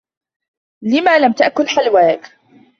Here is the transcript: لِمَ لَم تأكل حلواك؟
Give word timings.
لِمَ 0.81 1.09
لَم 1.21 1.31
تأكل 1.31 1.67
حلواك؟ 1.67 2.37